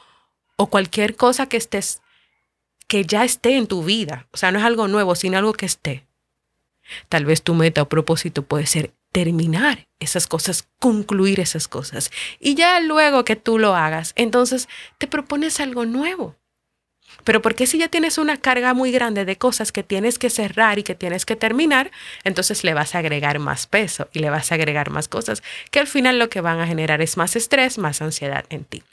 o 0.55 0.67
cualquier 0.67 1.15
cosa 1.15 1.47
que 1.47 1.57
estés, 1.57 2.01
que 2.87 3.03
ya 3.03 3.25
esté 3.25 3.57
en 3.57 3.67
tu 3.67 3.83
vida. 3.83 4.27
O 4.31 4.37
sea, 4.37 4.51
no 4.51 4.59
es 4.59 4.65
algo 4.65 4.87
nuevo, 4.87 5.15
sino 5.15 5.37
algo 5.37 5.53
que 5.53 5.65
esté. 5.65 6.07
Tal 7.09 7.25
vez 7.25 7.41
tu 7.41 7.53
meta 7.53 7.81
o 7.81 7.89
propósito 7.89 8.43
puede 8.43 8.65
ser 8.65 8.93
terminar 9.11 9.87
esas 9.99 10.27
cosas, 10.27 10.67
concluir 10.79 11.39
esas 11.39 11.67
cosas. 11.67 12.11
Y 12.39 12.55
ya 12.55 12.79
luego 12.79 13.25
que 13.25 13.35
tú 13.35 13.59
lo 13.59 13.75
hagas, 13.75 14.13
entonces 14.15 14.69
te 14.97 15.07
propones 15.07 15.59
algo 15.59 15.85
nuevo. 15.85 16.35
Pero 17.23 17.41
porque 17.41 17.67
si 17.67 17.77
ya 17.77 17.87
tienes 17.87 18.17
una 18.17 18.37
carga 18.37 18.73
muy 18.73 18.91
grande 18.91 19.25
de 19.25 19.37
cosas 19.37 19.71
que 19.71 19.83
tienes 19.83 20.17
que 20.17 20.29
cerrar 20.29 20.79
y 20.79 20.83
que 20.83 20.95
tienes 20.95 21.25
que 21.25 21.35
terminar, 21.35 21.91
entonces 22.23 22.63
le 22.63 22.73
vas 22.73 22.95
a 22.95 22.99
agregar 22.99 23.39
más 23.39 23.67
peso 23.67 24.09
y 24.13 24.19
le 24.19 24.29
vas 24.29 24.51
a 24.51 24.55
agregar 24.55 24.89
más 24.89 25.07
cosas 25.07 25.43
que 25.69 25.79
al 25.79 25.87
final 25.87 26.19
lo 26.19 26.29
que 26.29 26.41
van 26.41 26.59
a 26.59 26.67
generar 26.67 27.01
es 27.01 27.17
más 27.17 27.35
estrés, 27.35 27.77
más 27.77 28.01
ansiedad 28.01 28.45
en 28.49 28.65
ti. 28.65 28.83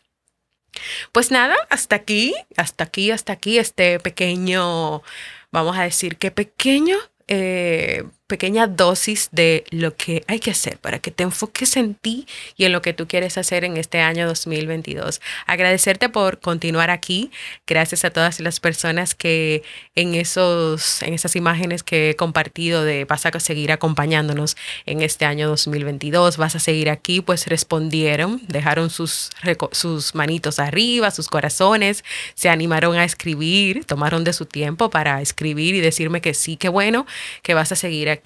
Pues 1.12 1.30
nada, 1.30 1.56
hasta 1.70 1.96
aquí, 1.96 2.34
hasta 2.56 2.84
aquí, 2.84 3.10
hasta 3.10 3.32
aquí 3.32 3.58
este 3.58 3.98
pequeño, 3.98 5.02
vamos 5.50 5.76
a 5.76 5.82
decir 5.82 6.16
que 6.16 6.30
pequeño 6.30 6.96
eh, 7.26 8.04
pequeña 8.28 8.66
dosis 8.66 9.30
de 9.32 9.64
lo 9.70 9.96
que 9.96 10.22
hay 10.28 10.38
que 10.38 10.50
hacer 10.50 10.78
para 10.78 10.98
que 10.98 11.10
te 11.10 11.24
enfoques 11.24 11.76
en 11.76 11.94
ti 11.94 12.26
y 12.56 12.66
en 12.66 12.72
lo 12.72 12.82
que 12.82 12.92
tú 12.92 13.08
quieres 13.08 13.38
hacer 13.38 13.64
en 13.64 13.76
este 13.78 14.00
año 14.00 14.26
2022. 14.28 15.20
Agradecerte 15.46 16.10
por 16.10 16.38
continuar 16.38 16.90
aquí. 16.90 17.30
Gracias 17.66 18.04
a 18.04 18.10
todas 18.10 18.38
las 18.38 18.60
personas 18.60 19.14
que 19.14 19.62
en, 19.94 20.14
esos, 20.14 21.02
en 21.02 21.14
esas 21.14 21.36
imágenes 21.36 21.82
que 21.82 22.10
he 22.10 22.16
compartido 22.16 22.84
de 22.84 23.06
vas 23.06 23.24
a 23.24 23.40
seguir 23.40 23.72
acompañándonos 23.72 24.56
en 24.84 25.00
este 25.00 25.24
año 25.24 25.48
2022, 25.48 26.36
vas 26.36 26.54
a 26.54 26.58
seguir 26.58 26.90
aquí, 26.90 27.22
pues 27.22 27.46
respondieron, 27.46 28.42
dejaron 28.46 28.90
sus, 28.90 29.30
sus 29.72 30.14
manitos 30.14 30.58
arriba, 30.58 31.10
sus 31.10 31.28
corazones, 31.28 32.04
se 32.34 32.50
animaron 32.50 32.96
a 32.96 33.04
escribir, 33.04 33.86
tomaron 33.86 34.22
de 34.22 34.34
su 34.34 34.44
tiempo 34.44 34.90
para 34.90 35.22
escribir 35.22 35.74
y 35.74 35.80
decirme 35.80 36.20
que 36.20 36.34
sí, 36.34 36.56
que 36.56 36.68
bueno, 36.68 37.06
que 37.42 37.54
vas 37.54 37.72
a 37.72 37.76
seguir 37.76 38.10
aquí. 38.10 38.17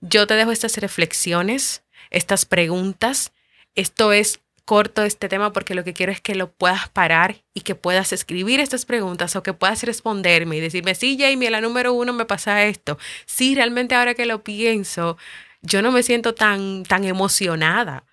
Yo 0.00 0.26
te 0.26 0.34
dejo 0.34 0.52
estas 0.52 0.76
reflexiones, 0.78 1.84
estas 2.10 2.44
preguntas. 2.44 3.32
Esto 3.74 4.12
es 4.12 4.40
corto 4.64 5.04
este 5.04 5.28
tema 5.28 5.52
porque 5.52 5.74
lo 5.74 5.84
que 5.84 5.92
quiero 5.92 6.10
es 6.10 6.20
que 6.20 6.34
lo 6.34 6.50
puedas 6.50 6.88
parar 6.88 7.36
y 7.54 7.60
que 7.60 7.74
puedas 7.74 8.12
escribir 8.12 8.58
estas 8.60 8.84
preguntas 8.84 9.36
o 9.36 9.42
que 9.42 9.52
puedas 9.52 9.82
responderme 9.84 10.56
y 10.56 10.60
decirme, 10.60 10.94
sí, 10.94 11.16
Jamie, 11.20 11.50
la 11.50 11.60
número 11.60 11.92
uno 11.92 12.12
me 12.12 12.24
pasa 12.24 12.64
esto. 12.64 12.98
Sí, 13.26 13.54
realmente 13.54 13.94
ahora 13.94 14.14
que 14.14 14.26
lo 14.26 14.42
pienso, 14.42 15.18
yo 15.62 15.82
no 15.82 15.92
me 15.92 16.02
siento 16.02 16.34
tan, 16.34 16.82
tan 16.82 17.04
emocionada 17.04 18.05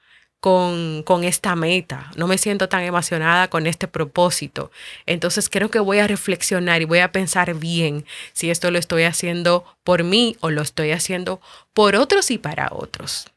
con, 0.43 1.03
con, 1.03 1.23
esta 1.23 1.55
meta, 1.55 2.11
no 2.17 2.27
me 2.27 2.37
siento 2.37 2.67
tan 2.67 2.83
emocionada 2.83 3.47
con 3.47 3.65
este 3.65 3.87
propósito. 3.87 4.71
Entonces 5.05 5.49
creo 5.49 5.71
que 5.71 5.79
voy 5.79 5.99
a 5.99 6.07
reflexionar 6.07 6.81
y 6.81 6.85
voy 6.85 6.99
a 6.99 7.13
pensar 7.13 7.53
bien 7.53 8.05
si 8.33 8.49
esto 8.49 8.69
lo 8.69 8.77
estoy 8.77 9.03
haciendo 9.03 9.63
por 9.85 10.03
mí 10.03 10.35
o 10.41 10.49
lo 10.49 10.61
estoy 10.61 10.91
haciendo 10.91 11.39
por 11.71 11.95
otros 11.95 12.29
y 12.29 12.39
para 12.39 12.67
otros. 12.73 13.31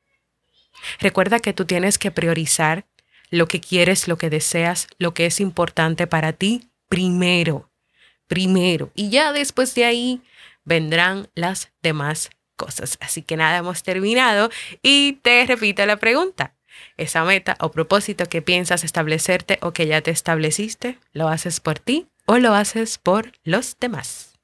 Recuerda 0.98 1.38
que 1.38 1.52
tú 1.52 1.64
tienes 1.64 1.96
que 1.96 2.10
priorizar 2.10 2.86
lo 3.30 3.46
que 3.46 3.60
quieres, 3.60 4.08
lo 4.08 4.18
que 4.18 4.28
deseas, 4.28 4.88
lo 4.98 5.14
que 5.14 5.26
es 5.26 5.38
importante 5.38 6.08
para 6.08 6.32
ti 6.32 6.70
primero, 6.88 7.70
primero. 8.26 8.90
Y 8.96 9.10
ya 9.10 9.32
después 9.32 9.76
de 9.76 9.84
ahí 9.84 10.22
vendrán 10.64 11.28
las 11.36 11.70
demás 11.82 12.30
cosas. 12.56 12.98
Así 13.00 13.22
que 13.22 13.36
nada, 13.36 13.58
hemos 13.58 13.84
terminado 13.84 14.50
y 14.82 15.20
te 15.22 15.46
repito 15.46 15.86
la 15.86 15.98
pregunta. 15.98 16.55
Esa 16.96 17.24
meta 17.24 17.56
o 17.60 17.70
propósito 17.70 18.26
que 18.26 18.42
piensas 18.42 18.84
establecerte 18.84 19.58
o 19.62 19.72
que 19.72 19.86
ya 19.86 20.00
te 20.00 20.10
estableciste, 20.10 20.98
¿lo 21.12 21.28
haces 21.28 21.60
por 21.60 21.78
ti 21.78 22.06
o 22.26 22.38
lo 22.38 22.54
haces 22.54 22.98
por 22.98 23.32
los 23.44 23.76
demás? 23.78 24.36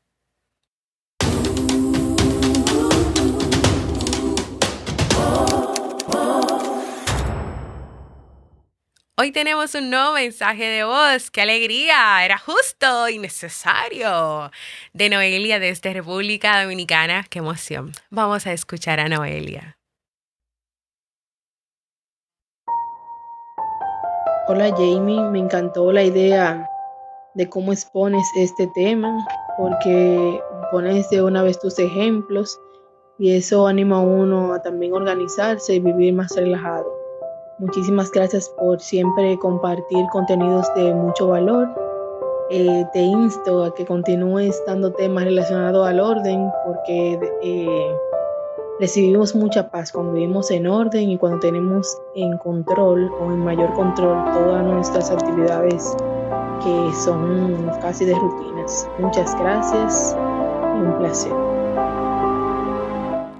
Hoy 9.22 9.30
tenemos 9.30 9.74
un 9.76 9.88
nuevo 9.88 10.14
mensaje 10.14 10.64
de 10.64 10.82
voz. 10.82 11.30
¡Qué 11.30 11.42
alegría! 11.42 12.24
Era 12.24 12.38
justo 12.38 13.08
y 13.08 13.18
necesario. 13.18 14.50
De 14.94 15.10
Noelia 15.10 15.60
desde 15.60 15.92
República 15.92 16.60
Dominicana. 16.60 17.24
¡Qué 17.30 17.38
emoción! 17.38 17.92
Vamos 18.10 18.48
a 18.48 18.52
escuchar 18.52 18.98
a 18.98 19.08
Noelia. 19.08 19.76
Hola 24.54 24.68
Jamie, 24.76 25.18
me 25.30 25.38
encantó 25.38 25.90
la 25.92 26.02
idea 26.02 26.68
de 27.32 27.48
cómo 27.48 27.72
expones 27.72 28.22
este 28.36 28.66
tema, 28.74 29.26
porque 29.56 30.42
pones 30.70 31.08
de 31.08 31.22
una 31.22 31.42
vez 31.42 31.58
tus 31.58 31.78
ejemplos 31.78 32.60
y 33.18 33.34
eso 33.34 33.66
anima 33.66 33.96
a 33.96 34.00
uno 34.00 34.52
a 34.52 34.60
también 34.60 34.92
organizarse 34.92 35.76
y 35.76 35.80
vivir 35.80 36.12
más 36.12 36.36
relajado. 36.36 36.84
Muchísimas 37.60 38.10
gracias 38.10 38.46
por 38.58 38.78
siempre 38.78 39.38
compartir 39.38 40.04
contenidos 40.12 40.66
de 40.74 40.92
mucho 40.92 41.28
valor. 41.28 41.66
Eh, 42.50 42.84
te 42.92 43.00
insto 43.00 43.64
a 43.64 43.74
que 43.74 43.86
continúes 43.86 44.62
dando 44.66 44.92
temas 44.92 45.24
relacionados 45.24 45.88
al 45.88 45.98
orden 45.98 46.50
porque 46.66 47.18
eh, 47.42 47.96
recibimos 48.80 49.34
mucha 49.34 49.70
paz 49.70 49.92
cuando 49.92 50.12
vivimos 50.12 50.50
en 50.50 50.66
orden 50.66 51.10
y 51.10 51.18
cuando 51.18 51.38
tenemos 51.40 51.98
en 52.14 52.36
control 52.38 53.10
o 53.20 53.32
en 53.32 53.44
mayor 53.44 53.72
control 53.74 54.24
todas 54.32 54.64
nuestras 54.64 55.10
actividades 55.10 55.94
que 56.62 56.92
son 57.04 57.70
casi 57.80 58.04
de 58.04 58.14
rutinas. 58.14 58.88
Muchas 58.98 59.38
gracias 59.38 60.16
y 60.16 60.80
un 60.80 60.98
placer. 60.98 61.32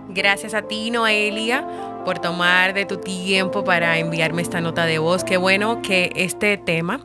Gracias 0.09 0.55
a 0.55 0.62
ti, 0.62 0.91
Noelia 0.91 1.67
por 2.05 2.19
tomar 2.19 2.75
de 2.75 2.85
tu 2.85 2.99
tiempo 2.99 3.65
para 3.65 3.99
enviarme 3.99 4.43
esta 4.43 4.61
nota 4.61 4.87
de 4.87 4.99
voz. 4.99 5.25
Qué 5.25 5.37
bueno 5.37 5.83
que 5.83 6.12
este 6.17 6.57
tema, 6.57 7.01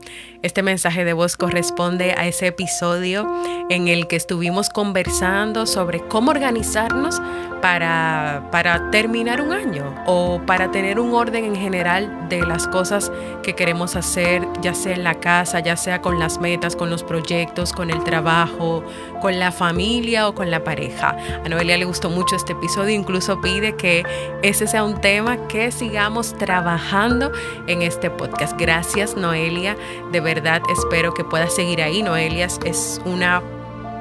este 0.47 0.63
mensaje 0.63 1.03
de 1.03 1.11
voz 1.11 1.35
corresponde 1.35 2.15
a 2.17 2.25
ese 2.25 2.47
episodio 2.47 3.29
en 3.69 3.89
el 3.89 4.07
que 4.07 4.15
estuvimos 4.15 4.69
conversando 4.69 5.65
sobre 5.65 5.99
cómo 6.07 6.31
organizarnos 6.31 7.21
para, 7.61 8.47
para 8.51 8.89
terminar 8.91 9.41
un 9.41 9.51
año 9.51 9.93
o 10.05 10.39
para 10.45 10.71
tener 10.71 10.99
un 10.99 11.13
orden 11.13 11.43
en 11.43 11.55
general 11.55 12.29
de 12.29 12.43
las 12.43 12.67
cosas 12.67 13.11
que 13.43 13.55
queremos 13.55 13.97
hacer, 13.97 14.47
ya 14.61 14.73
sea 14.73 14.93
en 14.93 15.03
la 15.03 15.15
casa, 15.15 15.59
ya 15.59 15.75
sea 15.75 16.01
con 16.01 16.17
las 16.17 16.39
metas, 16.39 16.77
con 16.77 16.89
los 16.89 17.03
proyectos, 17.03 17.73
con 17.73 17.89
el 17.89 18.03
trabajo, 18.05 18.83
con 19.21 19.39
la 19.39 19.51
familia 19.51 20.29
o 20.29 20.35
con 20.35 20.49
la 20.49 20.63
pareja. 20.63 21.17
A 21.43 21.49
Noelia 21.49 21.77
le 21.77 21.85
gustó 21.85 22.09
mucho 22.09 22.37
este 22.37 22.53
episodio, 22.53 22.95
incluso 22.95 23.41
pide 23.41 23.75
que 23.75 24.05
ese 24.43 24.65
sea 24.65 24.83
un 24.83 25.01
tema 25.01 25.47
que 25.47 25.71
sigamos 25.71 26.37
trabajando 26.37 27.31
en 27.67 27.81
este 27.81 28.09
podcast. 28.09 28.57
Gracias 28.57 29.17
Noelia, 29.17 29.75
de 30.11 30.19
verdad 30.21 30.36
espero 30.71 31.13
que 31.13 31.23
puedas 31.23 31.53
seguir 31.53 31.81
ahí. 31.81 32.03
Noelia 32.03 32.47
es 32.65 33.01
una 33.05 33.41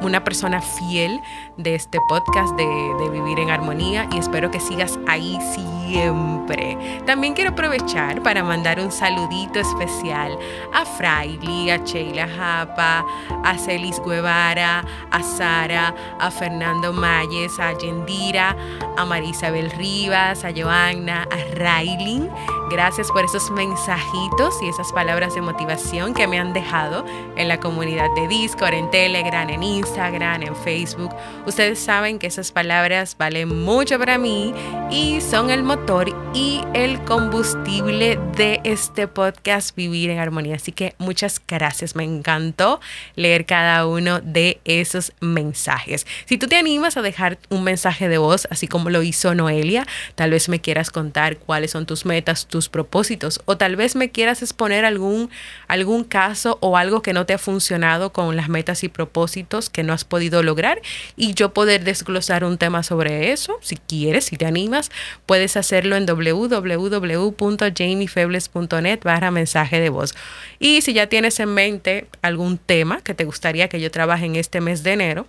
una 0.03 0.25
persona 0.25 0.61
fiel 0.61 1.23
de 1.57 1.75
este 1.75 1.99
podcast 2.09 2.55
de, 2.57 2.67
Vivir 3.11 3.39
en 3.39 3.51
Armonía 3.51 4.09
y 4.13 4.19
espero 4.19 4.51
que 4.51 4.61
sigas 4.61 4.99
ahí 5.07 5.39
siempre. 5.55 6.77
También 7.07 7.35
quiero 7.35 7.51
aprovechar 7.51 8.23
para 8.23 8.43
mandar 8.43 8.81
un 8.81 8.91
saludito 8.91 9.61
especial 9.61 10.37
a 10.75 10.85
Fraili, 10.85 11.71
a 11.71 11.79
Sheila 11.79 12.29
Japa, 12.29 13.05
a 13.45 13.59
Celis 13.59 14.01
Guevara, 14.05 14.85
a 15.11 15.23
Sara, 15.23 15.95
a 16.19 16.31
Fernando 16.31 16.93
Mayes, 16.93 17.59
a 17.59 17.73
Yendira, 17.79 18.57
a 18.97 19.05
Marisabel 19.05 19.71
Rivas, 19.71 20.45
a 20.45 20.53
Joanna, 20.55 21.27
a 21.31 21.55
Railin. 21.55 22.29
Gracias 22.69 23.11
por 23.13 23.25
esos 23.25 23.51
mensajitos 23.53 24.61
y 24.61 24.69
esas 24.69 24.93
palabras 24.93 25.37
de 25.37 25.41
motivación 25.41 26.13
que 26.13 26.27
me 26.27 26.41
han 26.41 26.53
dejado 26.53 27.05
en 27.37 27.47
la 27.47 27.61
comunidad 27.61 28.13
de 28.17 28.27
Discord, 28.27 28.75
en 28.75 28.91
Telegram, 28.91 29.49
en 29.49 29.63
Instagram, 29.63 30.43
en 30.43 30.57
Facebook. 30.57 31.15
Ustedes 31.47 31.79
saben 31.79 32.19
que 32.19 32.27
esas 32.27 32.51
palabras 32.51 33.17
valen 33.17 33.63
mucho 33.63 34.01
para 34.01 34.19
mí 34.19 34.53
y 34.91 35.21
son 35.21 35.51
el 35.51 35.63
motor 35.63 36.13
y 36.35 36.61
el 36.75 37.01
combustible 37.05 38.19
de 38.37 38.61
este 38.65 39.07
podcast 39.07 39.77
Vivir 39.77 40.11
en 40.11 40.19
Armonía. 40.19 40.57
Así 40.57 40.73
que 40.73 40.97
muchas 40.99 41.41
gracias. 41.47 41.95
Me 41.95 42.03
encantó 42.03 42.81
leer 43.15 43.47
cada 43.47 43.87
uno 43.87 44.21
de 44.21 44.61
esos 44.65 45.13
mensajes. 45.21 46.05
Si 46.25 46.37
tú 46.37 46.49
te 46.49 46.57
animas 46.57 46.97
a 46.97 47.03
dejar 47.03 47.39
un 47.49 47.63
mensaje 47.63 48.09
de 48.09 48.19
voz, 48.19 48.49
así 48.51 48.67
como 48.67 48.91
lo 48.91 49.05
hizo 49.05 49.33
Noelia, 49.37 49.87
tal 50.17 50.33
vez 50.33 50.49
me 50.49 50.61
quieras 50.61 50.91
contar 50.91 51.37
cuáles 51.39 51.71
son 51.71 51.87
tus 51.87 52.05
metas, 52.07 52.49
tus 52.49 52.69
propósitos 52.69 53.41
o 53.45 53.57
tal 53.57 53.77
vez 53.77 53.95
me 53.95 54.11
quieras 54.11 54.43
exponer 54.43 54.85
algún, 54.85 55.31
algún 55.69 56.03
caso 56.03 56.59
o 56.61 56.77
algo 56.77 57.03
que 57.03 57.13
no 57.13 57.25
te 57.25 57.35
ha 57.35 57.39
funcionado 57.39 58.13
con 58.13 58.35
las 58.35 58.49
metas 58.49 58.83
y 58.83 58.89
propósitos 58.89 59.71
que 59.71 59.85
no 59.85 59.93
has 59.93 60.05
podido 60.05 60.43
lograr 60.43 60.83
y 61.15 61.36
yo 61.37 61.55
poder 61.55 61.85
desglosar 61.85 62.43
un 62.43 62.59
tema 62.59 62.83
sobre 62.83 63.31
eso, 63.31 63.57
si 63.61 63.77
quieres, 63.77 64.25
si 64.25 64.37
te 64.37 64.47
animas, 64.47 64.91
puedes 65.27 65.57
hacerlo 65.57 65.95
en 65.95 66.07
www.jamiefebles.net 66.07 69.01
barra 69.05 69.31
mensaje 69.31 69.79
de 69.79 69.91
voz. 69.91 70.17
Y 70.59 70.81
si 70.81 70.95
ya 70.95 71.07
tienes 71.07 71.39
en 71.39 71.55
mente 71.55 72.09
algún 72.23 72.59
tema 72.59 73.03
que 73.03 73.15
te 73.15 73.25
gustaría 73.25 73.69
que 73.69 73.81
yo 73.81 73.93
trabaje 73.93 74.27
en 74.27 74.35
este 74.35 74.61
mes 74.61 74.83
de 74.83 74.95
enero, 74.95 75.29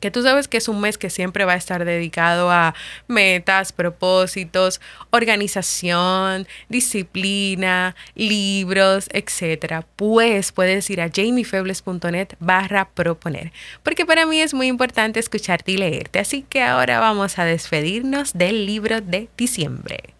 que 0.00 0.10
tú 0.10 0.22
sabes 0.22 0.48
que 0.48 0.56
es 0.56 0.68
un 0.68 0.80
mes 0.80 0.98
que 0.98 1.10
siempre 1.10 1.44
va 1.44 1.52
a 1.52 1.56
estar 1.56 1.84
dedicado 1.84 2.50
a 2.50 2.74
metas, 3.06 3.72
propósitos, 3.72 4.80
organización, 5.10 6.46
disciplina, 6.68 7.94
libros, 8.14 9.08
etcétera, 9.12 9.86
pues 9.96 10.52
puedes 10.52 10.88
ir 10.90 11.00
a 11.00 11.10
jamiefebles.net 11.10 12.28
barra 12.40 12.88
proponer, 12.90 13.52
porque 13.82 14.06
para 14.06 14.26
mí 14.26 14.40
es 14.40 14.54
muy 14.54 14.66
importante 14.66 15.20
escucharte 15.20 15.72
y 15.72 15.76
leerte, 15.76 16.18
así 16.18 16.44
que 16.48 16.62
ahora 16.62 17.00
vamos 17.00 17.38
a 17.38 17.44
despedirnos 17.44 18.32
del 18.34 18.66
libro 18.66 19.00
de 19.00 19.28
diciembre. 19.36 20.17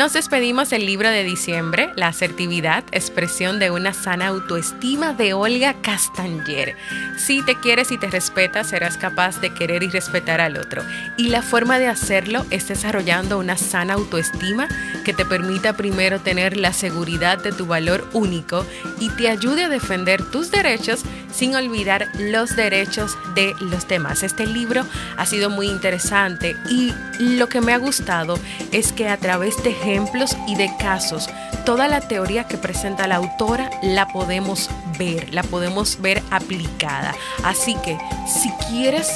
Nos 0.00 0.14
despedimos 0.14 0.70
del 0.70 0.86
libro 0.86 1.10
de 1.10 1.24
diciembre, 1.24 1.90
La 1.94 2.06
asertividad, 2.06 2.84
expresión 2.90 3.58
de 3.58 3.70
una 3.70 3.92
sana 3.92 4.28
autoestima 4.28 5.12
de 5.12 5.34
Olga 5.34 5.74
Castanger. 5.82 6.74
Si 7.18 7.42
te 7.42 7.54
quieres 7.54 7.92
y 7.92 7.98
te 7.98 8.06
respetas, 8.06 8.68
serás 8.68 8.96
capaz 8.96 9.42
de 9.42 9.52
querer 9.52 9.82
y 9.82 9.88
respetar 9.88 10.40
al 10.40 10.56
otro. 10.56 10.82
Y 11.18 11.28
la 11.28 11.42
forma 11.42 11.78
de 11.78 11.88
hacerlo 11.88 12.46
es 12.48 12.66
desarrollando 12.68 13.38
una 13.38 13.58
sana 13.58 13.92
autoestima 13.92 14.68
que 15.04 15.12
te 15.12 15.26
permita 15.26 15.74
primero 15.74 16.18
tener 16.18 16.56
la 16.56 16.72
seguridad 16.72 17.36
de 17.36 17.52
tu 17.52 17.66
valor 17.66 18.08
único 18.14 18.64
y 19.00 19.10
te 19.10 19.28
ayude 19.28 19.64
a 19.64 19.68
defender 19.68 20.24
tus 20.30 20.50
derechos 20.50 21.02
sin 21.30 21.54
olvidar 21.54 22.08
los 22.18 22.56
derechos 22.56 23.18
de 23.34 23.54
los 23.60 23.86
demás. 23.86 24.22
Este 24.22 24.46
libro 24.46 24.84
ha 25.16 25.26
sido 25.26 25.50
muy 25.50 25.68
interesante 25.68 26.56
y 26.70 26.92
lo 27.18 27.48
que 27.48 27.60
me 27.60 27.72
ha 27.72 27.78
gustado 27.78 28.38
es 28.72 28.92
que 28.92 29.08
a 29.08 29.16
través 29.16 29.62
de 29.62 29.74
ejemplos 29.90 30.36
y 30.46 30.56
de 30.56 30.70
casos, 30.78 31.28
toda 31.64 31.88
la 31.88 32.00
teoría 32.00 32.44
que 32.44 32.58
presenta 32.58 33.06
la 33.06 33.16
autora 33.16 33.70
la 33.82 34.08
podemos 34.08 34.70
ver, 34.98 35.32
la 35.32 35.42
podemos 35.42 36.00
ver 36.00 36.22
aplicada. 36.30 37.14
Así 37.44 37.74
que 37.84 37.98
si 38.26 38.50
quieres 38.68 39.10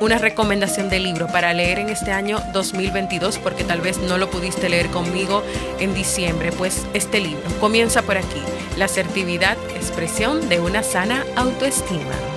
una 0.00 0.18
recomendación 0.18 0.88
de 0.90 1.00
libro 1.00 1.26
para 1.26 1.52
leer 1.54 1.78
en 1.78 1.88
este 1.88 2.12
año 2.12 2.38
2022, 2.52 3.38
porque 3.38 3.64
tal 3.64 3.80
vez 3.80 3.98
no 3.98 4.18
lo 4.18 4.30
pudiste 4.30 4.68
leer 4.68 4.88
conmigo 4.88 5.42
en 5.80 5.94
diciembre, 5.94 6.52
pues 6.52 6.86
este 6.92 7.20
libro 7.20 7.42
comienza 7.60 8.02
por 8.02 8.18
aquí, 8.18 8.42
La 8.76 8.86
asertividad, 8.86 9.56
expresión 9.74 10.48
de 10.48 10.60
una 10.60 10.82
sana 10.82 11.24
autoestima. 11.34 12.35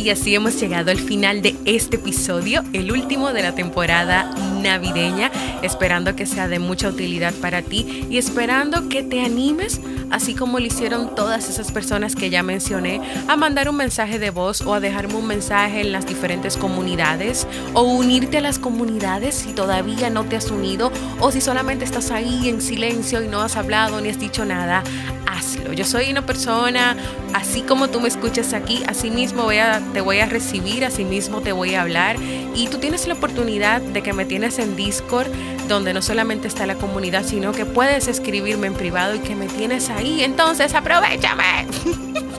Y 0.00 0.08
así 0.08 0.34
hemos 0.34 0.58
llegado 0.58 0.90
al 0.90 0.98
final 0.98 1.42
de 1.42 1.54
este 1.66 1.96
episodio, 1.96 2.64
el 2.72 2.90
último 2.90 3.34
de 3.34 3.42
la 3.42 3.54
temporada 3.54 4.34
navideña, 4.62 5.30
esperando 5.60 6.16
que 6.16 6.24
sea 6.24 6.48
de 6.48 6.58
mucha 6.58 6.88
utilidad 6.88 7.34
para 7.34 7.60
ti 7.60 8.06
y 8.08 8.16
esperando 8.16 8.88
que 8.88 9.02
te 9.02 9.20
animes, 9.20 9.78
así 10.10 10.34
como 10.34 10.58
lo 10.58 10.64
hicieron 10.64 11.14
todas 11.14 11.50
esas 11.50 11.70
personas 11.70 12.16
que 12.16 12.30
ya 12.30 12.42
mencioné, 12.42 13.02
a 13.28 13.36
mandar 13.36 13.68
un 13.68 13.76
mensaje 13.76 14.18
de 14.18 14.30
voz 14.30 14.62
o 14.62 14.72
a 14.72 14.80
dejarme 14.80 15.16
un 15.16 15.26
mensaje 15.26 15.82
en 15.82 15.92
las 15.92 16.06
diferentes 16.06 16.56
comunidades 16.56 17.46
o 17.74 17.82
unirte 17.82 18.38
a 18.38 18.40
las 18.40 18.58
comunidades 18.58 19.34
si 19.34 19.52
todavía 19.52 20.08
no 20.08 20.24
te 20.24 20.36
has 20.36 20.50
unido 20.50 20.90
o 21.20 21.30
si 21.30 21.42
solamente 21.42 21.84
estás 21.84 22.10
ahí 22.10 22.48
en 22.48 22.62
silencio 22.62 23.22
y 23.22 23.28
no 23.28 23.42
has 23.42 23.56
hablado 23.56 24.00
ni 24.00 24.08
has 24.08 24.18
dicho 24.18 24.46
nada 24.46 24.82
hazlo. 25.26 25.72
Yo 25.72 25.84
soy 25.84 26.10
una 26.10 26.24
persona, 26.26 26.96
así 27.32 27.62
como 27.62 27.88
tú 27.88 28.00
me 28.00 28.08
escuchas 28.08 28.52
aquí, 28.52 28.82
así 28.86 29.10
mismo 29.10 29.48
te 29.92 30.00
voy 30.00 30.18
a 30.18 30.26
recibir, 30.26 30.84
así 30.84 31.04
mismo 31.04 31.40
te 31.40 31.52
voy 31.52 31.74
a 31.74 31.82
hablar. 31.82 32.16
Y 32.54 32.68
tú 32.68 32.78
tienes 32.78 33.06
la 33.06 33.14
oportunidad 33.14 33.80
de 33.80 34.02
que 34.02 34.12
me 34.12 34.24
tienes 34.24 34.58
en 34.58 34.76
Discord, 34.76 35.28
donde 35.68 35.92
no 35.94 36.02
solamente 36.02 36.48
está 36.48 36.66
la 36.66 36.74
comunidad, 36.74 37.24
sino 37.24 37.52
que 37.52 37.64
puedes 37.64 38.08
escribirme 38.08 38.66
en 38.66 38.74
privado 38.74 39.14
y 39.14 39.20
que 39.20 39.34
me 39.34 39.46
tienes 39.46 39.90
ahí. 39.90 40.22
Entonces, 40.22 40.74
aprovechame. 40.74 41.66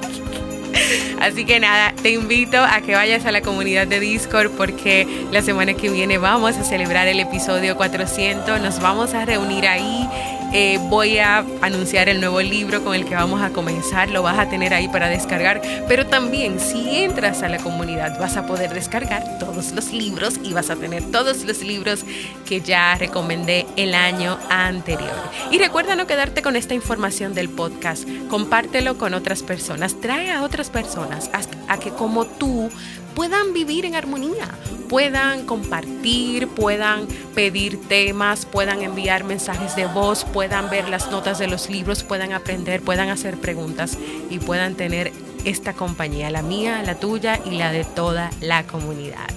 Así 1.21 1.45
que 1.45 1.59
nada, 1.59 1.93
te 2.01 2.09
invito 2.09 2.57
a 2.57 2.81
que 2.81 2.95
vayas 2.95 3.27
a 3.27 3.31
la 3.31 3.41
comunidad 3.41 3.85
de 3.85 3.99
Discord 3.99 4.49
porque 4.57 5.07
la 5.31 5.43
semana 5.43 5.75
que 5.75 5.89
viene 5.89 6.17
vamos 6.17 6.57
a 6.57 6.63
celebrar 6.63 7.07
el 7.07 7.19
episodio 7.19 7.77
400, 7.77 8.59
nos 8.59 8.79
vamos 8.79 9.13
a 9.13 9.23
reunir 9.23 9.67
ahí 9.67 10.09
eh, 10.53 10.79
voy 10.89 11.17
a 11.17 11.45
anunciar 11.61 12.09
el 12.09 12.19
nuevo 12.19 12.41
libro 12.41 12.83
con 12.83 12.93
el 12.93 13.05
que 13.05 13.15
vamos 13.15 13.41
a 13.41 13.51
comenzar, 13.51 14.09
lo 14.09 14.21
vas 14.21 14.37
a 14.37 14.49
tener 14.49 14.73
ahí 14.73 14.87
para 14.87 15.07
descargar, 15.07 15.61
pero 15.87 16.05
también 16.05 16.59
si 16.59 16.97
entras 17.03 17.41
a 17.41 17.49
la 17.49 17.57
comunidad 17.57 18.19
vas 18.19 18.37
a 18.37 18.45
poder 18.45 18.73
descargar 18.73 19.39
todos 19.39 19.71
los 19.71 19.91
libros 19.93 20.39
y 20.43 20.53
vas 20.53 20.69
a 20.69 20.75
tener 20.75 21.03
todos 21.11 21.45
los 21.45 21.61
libros 21.61 22.03
que 22.45 22.61
ya 22.61 22.95
recomendé 22.95 23.65
el 23.77 23.95
año 23.95 24.37
anterior. 24.49 25.11
Y 25.51 25.57
recuerda 25.57 25.95
no 25.95 26.07
quedarte 26.07 26.41
con 26.41 26.55
esta 26.55 26.73
información 26.73 27.33
del 27.33 27.49
podcast, 27.49 28.07
compártelo 28.29 28.97
con 28.97 29.13
otras 29.13 29.43
personas, 29.43 29.99
trae 30.01 30.31
a 30.31 30.43
otras 30.43 30.69
personas 30.69 31.29
a 31.67 31.77
que 31.77 31.91
como 31.91 32.25
tú 32.25 32.69
puedan 33.15 33.53
vivir 33.53 33.85
en 33.85 33.95
armonía, 33.95 34.49
puedan 34.89 35.45
compartir, 35.45 36.47
puedan 36.47 37.07
pedir 37.35 37.79
temas, 37.87 38.45
puedan 38.45 38.81
enviar 38.81 39.23
mensajes 39.23 39.75
de 39.75 39.85
voz, 39.85 40.25
puedan 40.25 40.69
ver 40.69 40.89
las 40.89 41.09
notas 41.11 41.39
de 41.39 41.47
los 41.47 41.69
libros, 41.69 42.03
puedan 42.03 42.33
aprender, 42.33 42.81
puedan 42.81 43.09
hacer 43.09 43.37
preguntas 43.37 43.97
y 44.29 44.39
puedan 44.39 44.75
tener 44.75 45.11
esta 45.45 45.73
compañía, 45.73 46.29
la 46.29 46.41
mía, 46.41 46.83
la 46.83 46.95
tuya 46.95 47.39
y 47.45 47.51
la 47.51 47.71
de 47.71 47.83
toda 47.83 48.29
la 48.41 48.65
comunidad. 48.67 49.27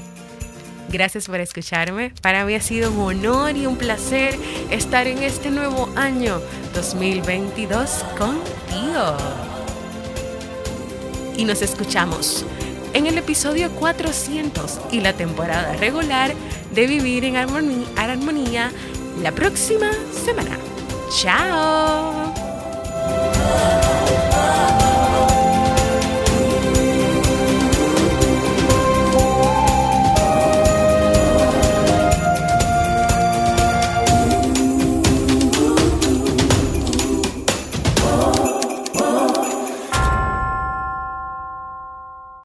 Gracias 0.88 1.26
por 1.26 1.40
escucharme. 1.40 2.12
Para 2.22 2.44
mí 2.44 2.54
ha 2.54 2.60
sido 2.60 2.92
un 2.92 3.00
honor 3.00 3.56
y 3.56 3.66
un 3.66 3.76
placer 3.76 4.36
estar 4.70 5.08
en 5.08 5.22
este 5.22 5.50
nuevo 5.50 5.88
año 5.96 6.40
2022 6.72 8.04
contigo. 8.16 9.16
Y 11.36 11.44
nos 11.44 11.62
escuchamos 11.62 12.46
en 12.94 13.06
el 13.06 13.18
episodio 13.18 13.70
400 13.72 14.80
y 14.92 15.00
la 15.00 15.12
temporada 15.12 15.74
regular 15.74 16.32
de 16.72 16.86
Vivir 16.86 17.24
en 17.24 17.36
Armonía, 17.36 18.70
la 19.20 19.32
próxima 19.32 19.90
semana. 20.24 20.58
¡Chao! 21.14 22.32